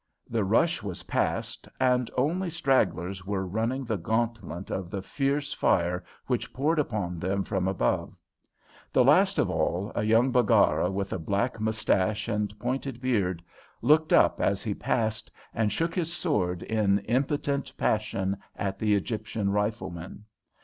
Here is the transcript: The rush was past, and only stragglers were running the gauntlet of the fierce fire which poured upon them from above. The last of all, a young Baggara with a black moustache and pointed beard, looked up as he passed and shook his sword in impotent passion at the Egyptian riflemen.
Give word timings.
The 0.27 0.43
rush 0.43 0.81
was 0.81 1.03
past, 1.03 1.67
and 1.79 2.09
only 2.17 2.49
stragglers 2.49 3.23
were 3.23 3.45
running 3.45 3.85
the 3.85 3.99
gauntlet 3.99 4.71
of 4.71 4.89
the 4.89 5.03
fierce 5.03 5.53
fire 5.53 6.03
which 6.25 6.51
poured 6.51 6.79
upon 6.79 7.19
them 7.19 7.43
from 7.43 7.67
above. 7.67 8.11
The 8.91 9.03
last 9.03 9.37
of 9.37 9.51
all, 9.51 9.91
a 9.93 10.01
young 10.01 10.31
Baggara 10.33 10.89
with 10.89 11.13
a 11.13 11.19
black 11.19 11.59
moustache 11.59 12.27
and 12.27 12.57
pointed 12.57 12.99
beard, 12.99 13.43
looked 13.83 14.11
up 14.11 14.41
as 14.41 14.63
he 14.63 14.73
passed 14.73 15.29
and 15.53 15.71
shook 15.71 15.93
his 15.93 16.11
sword 16.11 16.63
in 16.63 16.97
impotent 17.05 17.71
passion 17.77 18.37
at 18.55 18.79
the 18.79 18.95
Egyptian 18.95 19.51
riflemen. 19.51 20.23